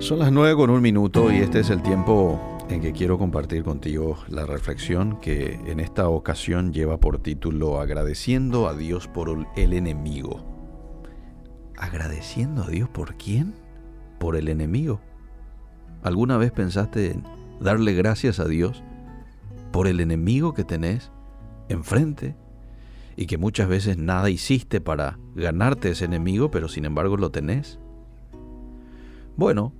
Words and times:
Son 0.00 0.20
las 0.20 0.30
9 0.30 0.54
con 0.54 0.70
un 0.70 0.80
minuto 0.80 1.32
y 1.32 1.38
este 1.38 1.58
es 1.58 1.70
el 1.70 1.82
tiempo 1.82 2.40
en 2.70 2.80
que 2.80 2.92
quiero 2.92 3.18
compartir 3.18 3.64
contigo 3.64 4.16
la 4.28 4.46
reflexión 4.46 5.18
que 5.20 5.54
en 5.66 5.80
esta 5.80 6.08
ocasión 6.08 6.72
lleva 6.72 7.00
por 7.00 7.18
título 7.18 7.80
Agradeciendo 7.80 8.68
a 8.68 8.74
Dios 8.74 9.08
por 9.08 9.48
el 9.56 9.72
enemigo. 9.72 10.46
¿Agradeciendo 11.76 12.62
a 12.62 12.68
Dios 12.68 12.88
por 12.88 13.16
quién? 13.16 13.56
Por 14.20 14.36
el 14.36 14.46
enemigo. 14.46 15.00
¿Alguna 16.04 16.38
vez 16.38 16.52
pensaste 16.52 17.10
en 17.10 17.24
darle 17.60 17.92
gracias 17.92 18.38
a 18.38 18.46
Dios 18.46 18.84
por 19.72 19.88
el 19.88 19.98
enemigo 19.98 20.54
que 20.54 20.62
tenés 20.62 21.10
enfrente 21.68 22.36
y 23.16 23.26
que 23.26 23.36
muchas 23.36 23.68
veces 23.68 23.98
nada 23.98 24.30
hiciste 24.30 24.80
para 24.80 25.18
ganarte 25.34 25.90
ese 25.90 26.04
enemigo, 26.04 26.52
pero 26.52 26.68
sin 26.68 26.84
embargo 26.84 27.16
lo 27.16 27.32
tenés? 27.32 27.80
Bueno, 29.36 29.72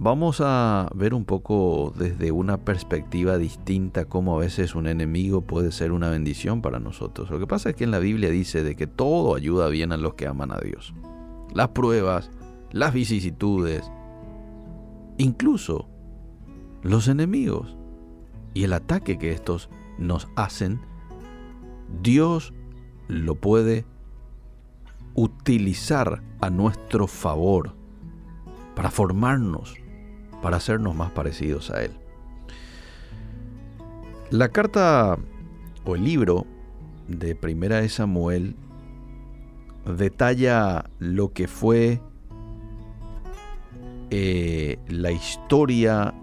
Vamos 0.00 0.40
a 0.40 0.88
ver 0.94 1.12
un 1.12 1.24
poco 1.24 1.92
desde 1.98 2.30
una 2.30 2.58
perspectiva 2.58 3.36
distinta 3.36 4.04
cómo 4.04 4.36
a 4.36 4.38
veces 4.38 4.76
un 4.76 4.86
enemigo 4.86 5.40
puede 5.40 5.72
ser 5.72 5.90
una 5.90 6.08
bendición 6.08 6.62
para 6.62 6.78
nosotros. 6.78 7.28
Lo 7.30 7.40
que 7.40 7.48
pasa 7.48 7.70
es 7.70 7.74
que 7.74 7.82
en 7.82 7.90
la 7.90 7.98
Biblia 7.98 8.30
dice 8.30 8.62
de 8.62 8.76
que 8.76 8.86
todo 8.86 9.34
ayuda 9.34 9.66
bien 9.66 9.90
a 9.90 9.96
los 9.96 10.14
que 10.14 10.28
aman 10.28 10.52
a 10.52 10.58
Dios. 10.58 10.94
Las 11.52 11.70
pruebas, 11.70 12.30
las 12.70 12.94
vicisitudes, 12.94 13.90
incluso 15.16 15.88
los 16.84 17.08
enemigos 17.08 17.76
y 18.54 18.62
el 18.62 18.74
ataque 18.74 19.18
que 19.18 19.32
estos 19.32 19.68
nos 19.98 20.28
hacen, 20.36 20.80
Dios 22.04 22.54
lo 23.08 23.34
puede 23.34 23.84
utilizar 25.14 26.22
a 26.40 26.50
nuestro 26.50 27.08
favor 27.08 27.74
para 28.76 28.92
formarnos 28.92 29.74
para 30.42 30.56
hacernos 30.56 30.94
más 30.94 31.10
parecidos 31.10 31.70
a 31.70 31.84
Él. 31.84 31.92
La 34.30 34.50
carta 34.50 35.18
o 35.84 35.94
el 35.94 36.04
libro 36.04 36.46
de 37.06 37.34
Primera 37.34 37.80
de 37.80 37.88
Samuel 37.88 38.56
detalla 39.86 40.84
lo 40.98 41.32
que 41.32 41.48
fue 41.48 42.00
eh, 44.10 44.78
la 44.88 45.10
historia, 45.12 46.14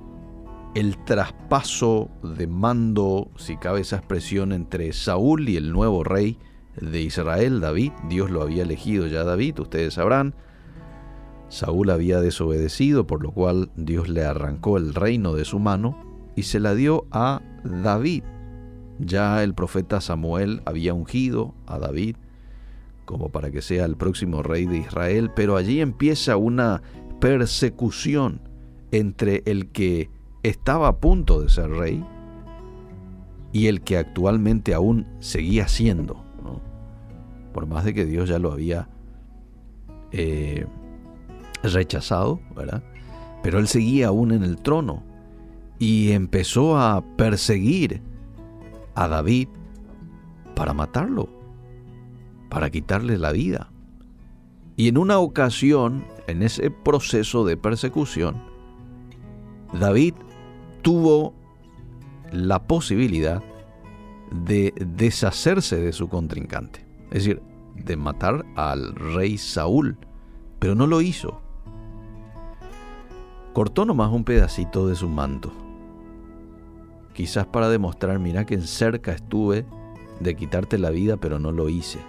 el 0.76 0.98
traspaso 1.06 2.10
de 2.24 2.48
mando, 2.48 3.32
si 3.38 3.58
cabe 3.58 3.82
esa 3.82 3.98
expresión, 3.98 4.54
entre 4.54 4.92
Saúl 4.94 5.50
y 5.50 5.58
el 5.58 5.72
nuevo 5.72 6.04
rey 6.04 6.38
de 6.80 7.02
Israel, 7.02 7.62
David. 7.62 7.92
Dios 8.10 8.30
lo 8.30 8.42
había 8.42 8.64
elegido 8.64 9.08
ya 9.08 9.24
David, 9.24 9.60
ustedes 9.60 9.96
sabrán. 9.96 10.36
Saúl 11.50 11.90
había 11.90 12.20
desobedecido, 12.22 13.08
por 13.08 13.24
lo 13.24 13.32
cual 13.32 13.70
Dios 13.76 14.10
le 14.10 14.24
arrancó 14.24 14.78
el 14.78 14.94
reino 14.94 15.34
de 15.34 15.46
su 15.46 15.60
mano 15.60 15.98
y 16.36 16.44
se 16.44 16.60
la 16.60 16.76
dio 16.76 17.06
a 17.12 17.42
David. 17.64 18.24
Ya 19.00 19.44
el 19.44 19.54
profeta 19.54 20.02
Samuel 20.02 20.62
había 20.66 20.94
ungido 20.94 21.54
a 21.68 21.80
David 21.80 22.16
como 23.06 23.30
para 23.30 23.52
que 23.52 23.62
sea 23.62 23.86
el 23.86 23.96
próximo 23.96 24.44
rey 24.44 24.66
de 24.66 24.80
Israel, 24.80 25.32
pero 25.36 25.56
allí 25.56 25.80
empieza 25.80 26.38
una 26.38 26.82
persecución 27.20 28.42
entre 28.92 29.44
el 29.46 29.68
que 29.68 30.10
estaba 30.44 30.88
a 30.88 30.98
punto 30.98 31.42
de 31.42 31.50
ser 31.50 31.70
rey 31.70 32.04
y 33.54 33.68
el 33.68 33.82
que 33.82 33.98
actualmente 33.98 34.74
aún 34.74 35.08
seguía 35.20 35.68
siendo, 35.68 36.24
por 37.54 37.68
más 37.68 37.86
de 37.86 37.94
que 37.94 38.06
Dios 38.06 38.28
ya 38.28 38.40
lo 38.40 38.52
había 38.52 38.90
eh, 40.12 40.66
rechazado, 41.74 42.40
¿verdad? 42.56 42.84
Pero 43.44 43.60
él 43.60 43.68
seguía 43.68 44.08
aún 44.08 44.32
en 44.32 44.44
el 44.44 44.58
trono 44.58 45.04
y 45.80 46.12
empezó 46.12 46.78
a 46.78 47.04
perseguir 47.18 48.02
a 48.96 49.08
David 49.08 49.50
para 50.56 50.74
matarlo, 50.74 51.30
para 52.50 52.70
quitarle 52.70 53.18
la 53.18 53.32
vida. 53.32 53.70
Y 54.78 54.88
en 54.88 54.98
una 54.98 55.20
ocasión, 55.20 56.06
en 56.28 56.44
ese 56.44 56.72
proceso 56.72 57.46
de 57.46 57.58
persecución, 57.58 58.42
David 59.80 60.16
tuvo 60.82 61.34
la 62.32 62.64
posibilidad 62.68 63.44
de 64.32 64.74
deshacerse 64.76 65.78
de 65.78 65.94
su 65.94 66.10
contrincante, 66.10 66.86
es 67.12 67.26
decir, 67.26 67.42
de 67.76 67.96
matar 67.96 68.46
al 68.56 68.96
rey 68.96 69.38
Saúl, 69.38 69.98
pero 70.60 70.76
no 70.76 70.88
lo 70.88 71.02
hizo 71.02 71.45
cortó 73.56 73.86
nomás 73.86 74.12
un 74.12 74.26
pedacito 74.26 74.86
de 74.86 74.96
su 74.96 75.08
manto. 75.08 75.50
Quizás 77.14 77.48
para 77.48 77.70
demostrar, 77.70 78.20
mira 78.20 78.46
que 78.46 78.56
en 78.56 78.68
cerca 78.68 79.14
estuve 79.14 79.66
de 80.20 80.36
quitarte 80.36 80.78
la 80.78 80.90
vida, 80.90 81.16
pero 81.16 81.40
no 81.40 81.54
lo 81.54 81.70
hice. 81.70 82.00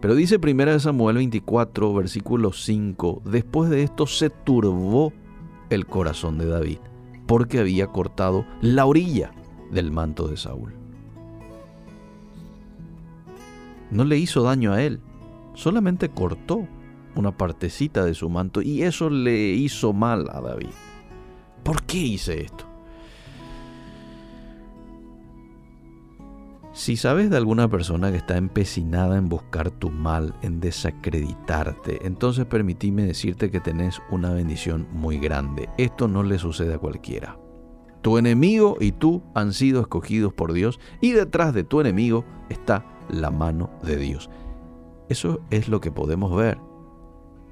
Pero 0.00 0.14
dice 0.14 0.40
1 0.42 0.80
Samuel 0.80 1.16
24, 1.16 1.92
versículo 1.92 2.54
5, 2.54 3.20
después 3.26 3.68
de 3.68 3.82
esto 3.82 4.06
se 4.06 4.30
turbó 4.30 5.12
el 5.68 5.84
corazón 5.84 6.38
de 6.38 6.46
David, 6.46 6.78
porque 7.26 7.58
había 7.58 7.88
cortado 7.88 8.46
la 8.62 8.86
orilla 8.86 9.30
del 9.72 9.92
manto 9.92 10.26
de 10.28 10.38
Saúl. 10.38 10.72
No 13.90 14.04
le 14.04 14.16
hizo 14.16 14.42
daño 14.42 14.72
a 14.72 14.82
él, 14.82 15.00
solamente 15.52 16.08
cortó 16.08 16.66
una 17.16 17.36
partecita 17.36 18.04
de 18.04 18.14
su 18.14 18.28
manto 18.28 18.62
y 18.62 18.82
eso 18.82 19.10
le 19.10 19.50
hizo 19.50 19.92
mal 19.92 20.28
a 20.32 20.40
David. 20.40 20.70
¿Por 21.62 21.82
qué 21.84 21.98
hice 21.98 22.42
esto? 22.42 22.66
Si 26.74 26.96
sabes 26.96 27.30
de 27.30 27.36
alguna 27.36 27.68
persona 27.68 28.10
que 28.10 28.16
está 28.16 28.36
empecinada 28.36 29.16
en 29.16 29.28
buscar 29.28 29.70
tu 29.70 29.90
mal, 29.90 30.34
en 30.42 30.58
desacreditarte, 30.58 32.04
entonces 32.04 32.46
permitime 32.46 33.04
decirte 33.04 33.52
que 33.52 33.60
tenés 33.60 34.02
una 34.10 34.32
bendición 34.32 34.88
muy 34.92 35.18
grande. 35.18 35.68
Esto 35.78 36.08
no 36.08 36.24
le 36.24 36.36
sucede 36.36 36.74
a 36.74 36.78
cualquiera. 36.78 37.38
Tu 38.02 38.18
enemigo 38.18 38.76
y 38.80 38.90
tú 38.90 39.22
han 39.36 39.52
sido 39.52 39.80
escogidos 39.80 40.32
por 40.34 40.52
Dios 40.52 40.80
y 41.00 41.12
detrás 41.12 41.54
de 41.54 41.62
tu 41.62 41.80
enemigo 41.80 42.24
está 42.50 42.84
la 43.08 43.30
mano 43.30 43.70
de 43.84 43.96
Dios. 43.96 44.28
Eso 45.08 45.42
es 45.50 45.68
lo 45.68 45.80
que 45.80 45.92
podemos 45.92 46.34
ver 46.34 46.58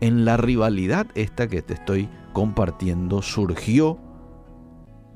en 0.03 0.25
la 0.25 0.37
rivalidad 0.37 1.07
esta 1.15 1.47
que 1.47 1.63
te 1.63 1.75
estoy 1.75 2.09
compartiendo 2.33 3.23
surgió 3.23 4.01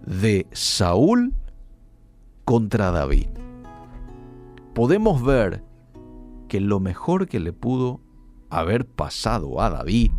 de 0.06 0.46
Saúl 0.52 1.34
contra 2.44 2.92
David. 2.92 3.26
Podemos 4.74 5.24
ver 5.24 5.64
que 6.46 6.60
lo 6.60 6.78
mejor 6.78 7.26
que 7.26 7.40
le 7.40 7.52
pudo 7.52 8.00
haber 8.48 8.86
pasado 8.86 9.60
a 9.60 9.70
David 9.70 10.12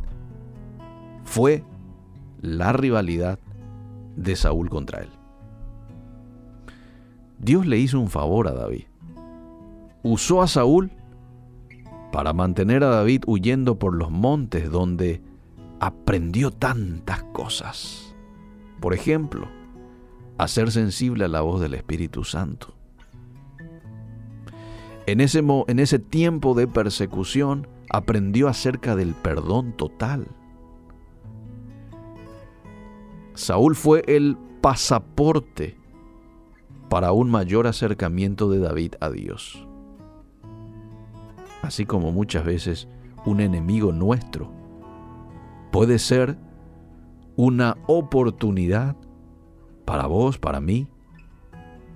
fue 1.24 1.64
la 2.42 2.74
rivalidad 2.74 3.40
de 4.18 4.36
Saúl 4.36 4.70
contra 4.70 5.00
él. 5.00 5.10
Dios 7.40 7.66
le 7.66 7.78
hizo 7.78 8.02
un 8.02 8.10
favor 8.10 8.50
a 8.50 8.54
David. 8.54 8.84
Usó 10.04 10.42
a 10.42 10.48
Saúl 10.48 10.92
para 12.12 12.34
mantener 12.34 12.84
a 12.84 12.90
David 12.90 13.24
huyendo 13.28 13.78
por 13.78 13.96
los 13.96 14.10
montes 14.10 14.72
donde 14.72 15.22
aprendió 15.80 16.52
tantas 16.52 17.24
cosas. 17.24 18.16
Por 18.80 18.94
ejemplo, 18.94 19.48
a 20.38 20.48
ser 20.48 20.72
sensible 20.72 21.26
a 21.26 21.28
la 21.28 21.42
voz 21.42 21.62
del 21.62 21.74
Espíritu 21.74 22.24
Santo. 22.24 22.74
En 25.06 25.22
ese, 25.22 25.40
en 25.40 25.80
ese 25.80 26.00
tiempo 26.00 26.54
de 26.54 26.68
persecución 26.68 27.68
aprendió 27.90 28.48
acerca 28.48 28.96
del 28.96 29.14
perdón 29.14 29.74
total. 29.74 30.28
Saúl 33.34 33.76
fue 33.76 34.04
el 34.08 34.38
pasaporte 34.62 35.78
para 36.90 37.12
un 37.12 37.30
mayor 37.30 37.68
acercamiento 37.68 38.50
de 38.50 38.60
David 38.60 38.96
a 39.00 39.10
Dios 39.10 39.68
así 41.62 41.86
como 41.86 42.12
muchas 42.12 42.46
veces 42.46 42.88
un 43.26 43.42
enemigo 43.42 43.92
nuestro, 43.92 44.52
puede 45.72 46.00
ser 46.00 46.38
una 47.36 47.78
oportunidad 47.88 48.96
para 49.86 50.08
vos, 50.08 50.38
para 50.38 50.60
mí, 50.60 50.88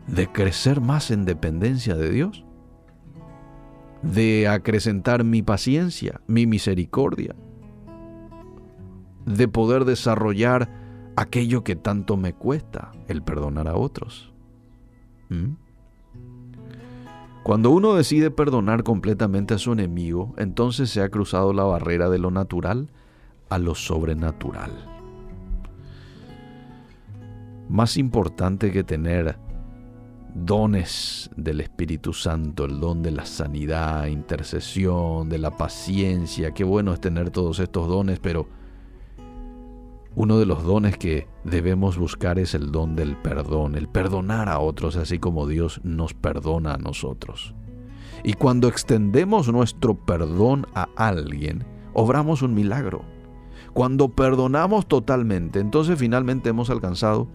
de 0.08 0.32
crecer 0.32 0.82
más 0.82 1.12
en 1.12 1.26
dependencia 1.26 1.96
de 1.96 2.10
Dios, 2.10 2.46
de 4.02 4.48
acrecentar 4.48 5.24
mi 5.24 5.42
paciencia, 5.42 6.22
mi 6.28 6.46
misericordia, 6.48 7.36
de 9.26 9.48
poder 9.48 9.86
desarrollar 9.86 10.70
aquello 11.16 11.64
que 11.64 11.76
tanto 11.76 12.18
me 12.18 12.34
cuesta, 12.34 12.92
el 13.08 13.22
perdonar 13.22 13.68
a 13.68 13.76
otros. 13.76 14.34
¿Mm? 15.30 15.54
Cuando 17.44 17.72
uno 17.72 17.96
decide 17.96 18.30
perdonar 18.30 18.84
completamente 18.84 19.56
a 19.56 19.58
su 19.58 19.74
enemigo, 19.74 20.36
entonces 20.38 20.92
se 20.92 21.02
ha 21.02 21.10
cruzado 21.10 21.54
la 21.54 21.64
barrera 21.64 22.08
de 22.10 22.20
lo 22.20 22.30
natural 22.30 22.88
a 23.50 23.58
lo 23.58 23.74
sobrenatural. 23.74 24.72
Más 27.68 27.98
importante 27.98 28.72
que 28.72 28.84
tener 28.84 29.38
dones 30.36 31.32
del 31.36 31.62
Espíritu 31.62 32.14
Santo, 32.14 32.66
el 32.66 32.80
don 32.80 33.02
de 33.02 33.12
la 33.12 33.26
sanidad, 33.26 34.06
intercesión, 34.06 35.28
de 35.28 35.40
la 35.40 35.58
paciencia, 35.58 36.52
qué 36.52 36.64
bueno 36.64 36.94
es 36.94 37.02
tener 37.02 37.32
todos 37.32 37.60
estos 37.60 37.88
dones, 37.88 38.20
pero 38.20 38.48
uno 40.14 40.40
de 40.40 40.46
los 40.46 40.64
dones 40.64 40.98
que 40.98 41.28
debemos 41.44 41.98
buscar 41.98 42.38
es 42.38 42.54
el 42.54 42.72
don 42.72 42.96
del 42.96 43.16
perdón, 43.16 43.76
el 43.76 43.88
perdonar 43.88 44.50
a 44.50 44.60
otros 44.60 44.98
así 44.98 45.20
como 45.20 45.48
Dios 45.48 45.80
nos 45.84 46.14
perdona 46.14 46.74
a 46.74 46.78
nosotros. 46.78 47.56
Y 48.24 48.34
cuando 48.34 48.68
extendemos 48.68 49.52
nuestro 49.52 49.96
perdón 49.96 50.68
a 50.76 50.90
alguien, 50.96 51.66
obramos 51.94 52.42
un 52.42 52.54
milagro. 52.54 53.04
Cuando 53.74 54.10
perdonamos 54.10 54.86
totalmente, 54.86 55.60
entonces 55.60 55.98
finalmente 55.98 56.50
hemos 56.50 56.70
alcanzado 56.70 57.30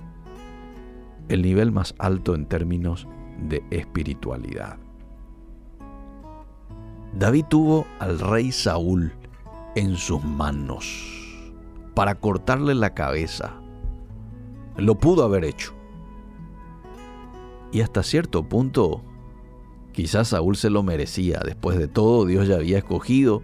el 1.28 1.42
nivel 1.42 1.72
más 1.72 1.94
alto 1.98 2.34
en 2.34 2.46
términos 2.46 3.08
de 3.48 3.64
espiritualidad. 3.70 4.76
David 7.18 7.46
tuvo 7.48 7.86
al 7.98 8.18
rey 8.18 8.52
Saúl 8.52 9.12
en 9.74 9.96
sus 9.96 10.22
manos 10.22 11.25
para 11.96 12.16
cortarle 12.16 12.74
la 12.74 12.92
cabeza. 12.92 13.54
Lo 14.76 14.96
pudo 14.96 15.24
haber 15.24 15.46
hecho. 15.46 15.72
Y 17.72 17.80
hasta 17.80 18.02
cierto 18.02 18.42
punto, 18.42 19.02
quizás 19.92 20.28
Saúl 20.28 20.56
se 20.56 20.68
lo 20.68 20.82
merecía. 20.82 21.40
Después 21.42 21.78
de 21.78 21.88
todo, 21.88 22.26
Dios 22.26 22.48
ya 22.48 22.56
había 22.56 22.76
escogido, 22.76 23.42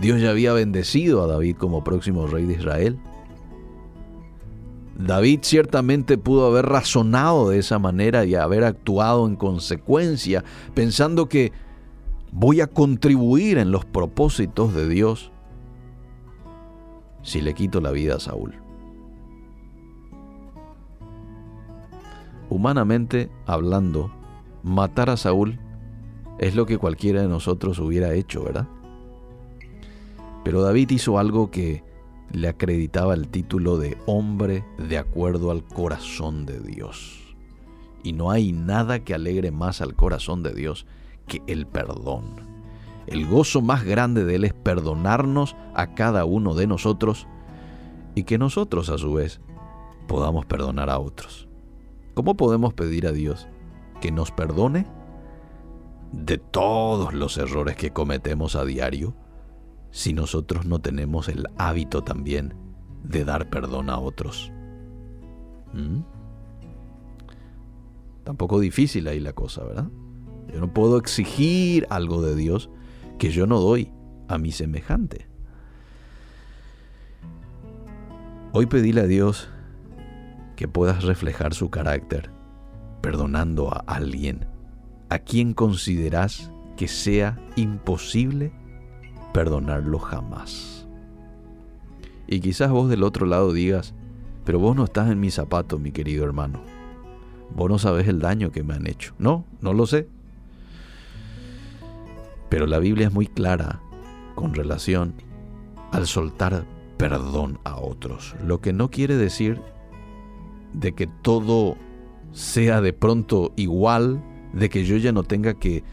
Dios 0.00 0.20
ya 0.20 0.30
había 0.30 0.52
bendecido 0.52 1.22
a 1.22 1.28
David 1.28 1.54
como 1.56 1.84
próximo 1.84 2.26
rey 2.26 2.44
de 2.44 2.54
Israel. 2.54 2.98
David 4.98 5.38
ciertamente 5.42 6.18
pudo 6.18 6.48
haber 6.48 6.66
razonado 6.66 7.50
de 7.50 7.60
esa 7.60 7.78
manera 7.78 8.24
y 8.24 8.34
haber 8.34 8.64
actuado 8.64 9.28
en 9.28 9.36
consecuencia, 9.36 10.42
pensando 10.74 11.28
que 11.28 11.52
voy 12.32 12.60
a 12.60 12.66
contribuir 12.66 13.58
en 13.58 13.70
los 13.70 13.84
propósitos 13.84 14.74
de 14.74 14.88
Dios 14.88 15.30
si 17.24 17.40
le 17.40 17.54
quito 17.54 17.80
la 17.80 17.90
vida 17.90 18.16
a 18.16 18.20
Saúl. 18.20 18.54
Humanamente 22.48 23.30
hablando, 23.46 24.12
matar 24.62 25.10
a 25.10 25.16
Saúl 25.16 25.58
es 26.38 26.54
lo 26.54 26.66
que 26.66 26.78
cualquiera 26.78 27.22
de 27.22 27.28
nosotros 27.28 27.80
hubiera 27.80 28.14
hecho, 28.14 28.44
¿verdad? 28.44 28.68
Pero 30.44 30.62
David 30.62 30.90
hizo 30.90 31.18
algo 31.18 31.50
que 31.50 31.82
le 32.30 32.48
acreditaba 32.48 33.14
el 33.14 33.28
título 33.28 33.78
de 33.78 33.96
hombre 34.06 34.64
de 34.78 34.98
acuerdo 34.98 35.50
al 35.50 35.64
corazón 35.64 36.46
de 36.46 36.60
Dios. 36.60 37.34
Y 38.02 38.12
no 38.12 38.30
hay 38.30 38.52
nada 38.52 39.02
que 39.02 39.14
alegre 39.14 39.50
más 39.50 39.80
al 39.80 39.94
corazón 39.94 40.42
de 40.42 40.52
Dios 40.52 40.86
que 41.26 41.42
el 41.46 41.66
perdón. 41.66 42.53
El 43.06 43.26
gozo 43.26 43.60
más 43.60 43.84
grande 43.84 44.24
de 44.24 44.36
Él 44.36 44.44
es 44.44 44.54
perdonarnos 44.54 45.56
a 45.74 45.94
cada 45.94 46.24
uno 46.24 46.54
de 46.54 46.66
nosotros 46.66 47.26
y 48.14 48.24
que 48.24 48.38
nosotros 48.38 48.88
a 48.88 48.98
su 48.98 49.12
vez 49.12 49.40
podamos 50.06 50.46
perdonar 50.46 50.90
a 50.90 50.98
otros. 50.98 51.48
¿Cómo 52.14 52.36
podemos 52.36 52.74
pedir 52.74 53.06
a 53.06 53.12
Dios 53.12 53.48
que 54.00 54.12
nos 54.12 54.30
perdone 54.30 54.86
de 56.12 56.38
todos 56.38 57.12
los 57.12 57.36
errores 57.38 57.76
que 57.76 57.90
cometemos 57.90 58.54
a 58.54 58.64
diario 58.64 59.14
si 59.90 60.12
nosotros 60.12 60.64
no 60.64 60.80
tenemos 60.80 61.28
el 61.28 61.46
hábito 61.58 62.02
también 62.02 62.54
de 63.02 63.24
dar 63.24 63.50
perdón 63.50 63.90
a 63.90 63.98
otros? 63.98 64.52
¿Mm? 65.72 66.00
Tampoco 68.22 68.60
difícil 68.60 69.08
ahí 69.08 69.20
la 69.20 69.32
cosa, 69.32 69.64
¿verdad? 69.64 69.88
Yo 70.52 70.60
no 70.60 70.72
puedo 70.72 70.98
exigir 70.98 71.86
algo 71.90 72.22
de 72.22 72.36
Dios 72.36 72.70
que 73.18 73.30
yo 73.30 73.46
no 73.46 73.60
doy 73.60 73.92
a 74.28 74.38
mi 74.38 74.52
semejante. 74.52 75.28
Hoy 78.52 78.66
pedíle 78.66 79.02
a 79.02 79.06
Dios 79.06 79.48
que 80.56 80.68
puedas 80.68 81.04
reflejar 81.04 81.54
su 81.54 81.70
carácter, 81.70 82.30
perdonando 83.00 83.72
a 83.72 83.78
alguien 83.86 84.46
a 85.08 85.18
quien 85.18 85.54
consideras 85.54 86.50
que 86.76 86.88
sea 86.88 87.38
imposible 87.56 88.52
perdonarlo 89.32 89.98
jamás. 89.98 90.88
Y 92.26 92.40
quizás 92.40 92.70
vos 92.70 92.88
del 92.88 93.02
otro 93.02 93.26
lado 93.26 93.52
digas, 93.52 93.94
pero 94.44 94.58
vos 94.58 94.74
no 94.76 94.84
estás 94.84 95.10
en 95.10 95.20
mis 95.20 95.34
zapatos, 95.34 95.80
mi 95.80 95.92
querido 95.92 96.24
hermano. 96.24 96.62
Vos 97.54 97.68
no 97.68 97.78
sabes 97.78 98.08
el 98.08 98.20
daño 98.20 98.50
que 98.50 98.62
me 98.62 98.74
han 98.74 98.86
hecho. 98.86 99.14
No, 99.18 99.44
no 99.60 99.72
lo 99.72 99.86
sé. 99.86 100.08
Pero 102.48 102.66
la 102.66 102.78
Biblia 102.78 103.08
es 103.08 103.12
muy 103.12 103.26
clara 103.26 103.80
con 104.34 104.54
relación 104.54 105.14
al 105.92 106.06
soltar 106.06 106.66
perdón 106.96 107.58
a 107.64 107.76
otros. 107.76 108.34
Lo 108.44 108.60
que 108.60 108.72
no 108.72 108.90
quiere 108.90 109.16
decir 109.16 109.60
de 110.72 110.92
que 110.92 111.06
todo 111.06 111.76
sea 112.32 112.80
de 112.80 112.92
pronto 112.92 113.52
igual, 113.56 114.22
de 114.52 114.68
que 114.68 114.84
yo 114.84 114.96
ya 114.96 115.12
no 115.12 115.22
tenga 115.22 115.54
que 115.54 115.84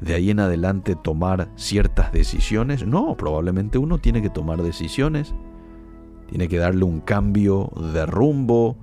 de 0.00 0.14
ahí 0.14 0.30
en 0.30 0.40
adelante 0.40 0.96
tomar 0.96 1.50
ciertas 1.56 2.12
decisiones. 2.12 2.86
No, 2.86 3.16
probablemente 3.16 3.78
uno 3.78 3.98
tiene 3.98 4.22
que 4.22 4.30
tomar 4.30 4.62
decisiones, 4.62 5.34
tiene 6.28 6.48
que 6.48 6.58
darle 6.58 6.84
un 6.84 7.00
cambio 7.00 7.70
de 7.92 8.06
rumbo 8.06 8.76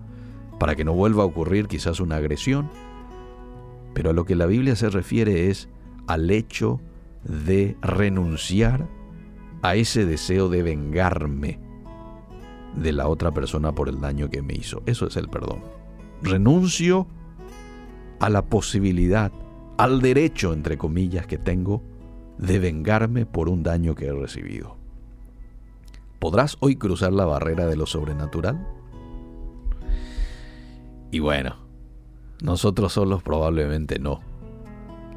para 0.60 0.76
que 0.76 0.84
no 0.84 0.94
vuelva 0.94 1.24
a 1.24 1.28
ocurrir 1.28 1.68
quizás 1.68 2.00
una 2.00 2.18
agresión. 2.18 2.70
Pero 3.94 4.12
a 4.12 4.14
lo 4.14 4.26
que 4.26 4.36
la 4.36 4.46
Biblia 4.46 4.76
se 4.76 4.90
refiere 4.90 5.50
es 5.50 5.70
al 6.08 6.30
hecho 6.30 6.80
de 7.28 7.78
renunciar 7.82 8.88
a 9.62 9.76
ese 9.76 10.06
deseo 10.06 10.50
de 10.50 10.64
vengarme 10.64 11.60
de 12.76 12.94
la 12.94 13.08
otra 13.08 13.32
persona 13.32 13.74
por 13.74 13.90
el 13.90 14.00
daño 14.00 14.30
que 14.30 14.42
me 14.42 14.54
hizo. 14.54 14.82
Eso 14.86 15.08
es 15.08 15.18
el 15.18 15.30
perdón. 15.30 15.64
Renuncio 16.22 17.08
a 18.20 18.30
la 18.30 18.46
posibilidad, 18.46 19.32
al 19.78 20.02
derecho, 20.02 20.54
entre 20.54 20.78
comillas, 20.78 21.28
que 21.28 21.38
tengo 21.38 21.84
de 22.38 22.60
vengarme 22.60 23.26
por 23.26 23.50
un 23.50 23.64
daño 23.64 23.96
que 23.96 24.06
he 24.06 24.14
recibido. 24.14 24.78
¿Podrás 26.20 26.58
hoy 26.62 26.78
cruzar 26.78 27.14
la 27.14 27.26
barrera 27.26 27.66
de 27.68 27.78
lo 27.78 27.86
sobrenatural? 27.86 28.68
Y 31.12 31.20
bueno, 31.20 31.56
nosotros 32.42 32.94
solos 32.94 33.24
probablemente 33.24 34.00
no. 34.00 34.22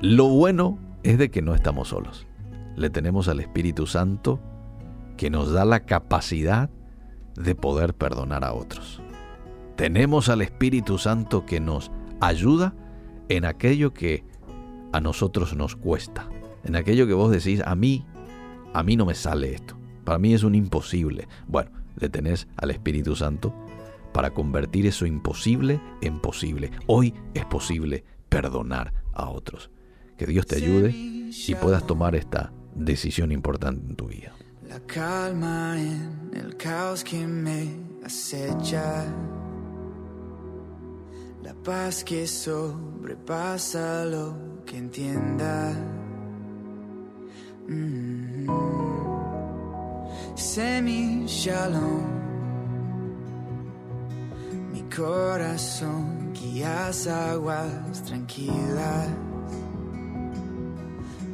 Lo 0.00 0.29
bueno 0.29 0.79
es 1.02 1.19
de 1.19 1.30
que 1.30 1.42
no 1.42 1.54
estamos 1.54 1.88
solos. 1.88 2.26
Le 2.76 2.90
tenemos 2.90 3.28
al 3.28 3.40
Espíritu 3.40 3.87
Santo 3.87 4.40
que 5.16 5.30
nos 5.30 5.52
da 5.52 5.64
la 5.64 5.80
capacidad 5.80 6.71
de 7.37 7.54
poder 7.54 7.95
perdonar 7.95 8.45
a 8.45 8.52
otros. 8.52 9.02
Tenemos 9.76 10.28
al 10.28 10.42
Espíritu 10.42 10.99
Santo 10.99 11.47
que 11.47 11.61
nos 11.61 11.90
ayuda 12.21 12.75
en 13.28 13.45
aquello 13.45 13.92
que 13.92 14.25
a 14.92 15.00
nosotros 15.00 15.54
nos 15.54 15.76
cuesta. 15.76 16.28
En 16.64 16.76
aquello 16.76 17.07
que 17.07 17.14
vos 17.14 17.30
decís, 17.30 17.62
a 17.64 17.75
mí, 17.75 18.04
a 18.75 18.83
mí 18.83 18.97
no 18.97 19.07
me 19.07 19.14
sale 19.14 19.54
esto. 19.54 19.76
Para 20.04 20.19
mí 20.19 20.35
es 20.35 20.42
un 20.42 20.54
imposible. 20.54 21.28
Bueno, 21.47 21.71
le 21.97 22.09
tenés 22.09 22.49
al 22.57 22.71
Espíritu 22.71 23.16
Santo 23.16 23.54
para 24.12 24.30
convertir 24.30 24.87
eso 24.87 25.07
imposible 25.07 25.80
en 26.02 26.21
posible. 26.21 26.71
Hoy 26.87 27.14
es 27.35 27.45
posible 27.47 28.04
perdonar 28.28 28.92
a 29.12 29.28
otros. 29.28 29.71
Que 30.21 30.27
Dios 30.27 30.47
te 30.47 30.57
ayude 30.57 30.91
y 30.91 31.55
puedas 31.55 31.87
tomar 31.87 32.15
esta 32.15 32.53
decisión 32.75 33.33
importante 33.33 33.87
en 33.89 33.97
tu 33.97 34.09
vida. 34.09 34.35
La 34.69 34.79
calma 34.81 35.81
en 35.81 36.31
el 36.35 36.59
caos 36.59 37.03
que 37.03 37.27
me 37.27 37.71
acecha. 38.05 39.07
La 41.43 41.55
paz 41.55 42.05
que 42.05 42.27
sobrepasa 42.27 44.05
lo 44.05 44.62
que 44.67 44.77
entienda. 44.77 45.73
Mm 47.67 48.47
Semi 50.35 51.25
shalom. 51.25 52.05
Mi 54.71 54.83
corazón 54.95 56.35
guías 56.35 57.07
aguas 57.07 58.03
tranquilas 58.05 59.30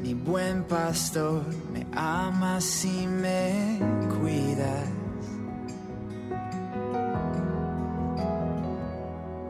mi 0.06 0.14
buen 0.14 0.62
pastor, 0.64 1.42
me 1.72 1.84
amas 1.92 2.84
y 2.84 3.06
me 3.08 3.80
cuidas. 4.14 4.88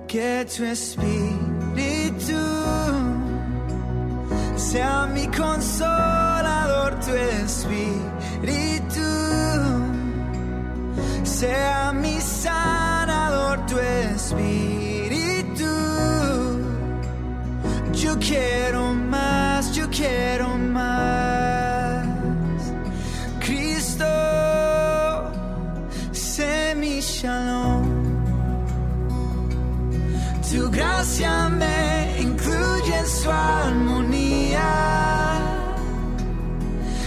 Que 0.09 0.47
tu 0.47 0.65
espíritu 0.65 2.41
sea 4.57 5.07
mi 5.15 5.27
consolador, 5.27 7.01
tu 7.05 7.13
espíritu 7.43 9.09
sea 11.25 11.93
mi 11.93 12.19
sanador, 12.19 13.67
tu 13.67 13.79
espíritu. 13.79 15.73
Yo 17.93 18.19
quiero 18.19 18.75
gracia 31.07 31.49
me 31.49 32.21
incluye 32.21 33.07
su 33.07 33.31
armonía. 33.31 34.69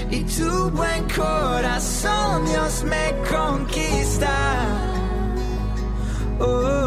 Y 0.09 0.21
tu 0.23 0.69
buen 0.71 1.03
corazón, 1.15 2.45
Dios, 2.45 2.83
me 2.83 3.13
conquista. 3.29 4.29
Oh. 6.39 6.78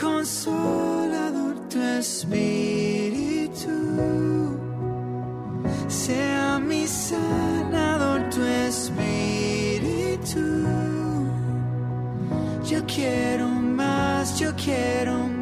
consolador 0.00 1.56
tu 1.68 1.80
espíritu. 1.98 3.76
Sea 5.88 6.58
mi 6.58 6.86
sanador 6.86 8.28
tu 8.30 8.42
espíritu. 8.44 10.40
Yo 12.64 12.82
quiero 12.86 13.48
más 13.48 14.38
yo 14.38 14.52
quiero 14.56 15.28
más 15.28 15.35